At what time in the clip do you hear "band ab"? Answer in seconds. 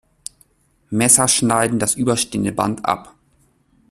2.51-3.13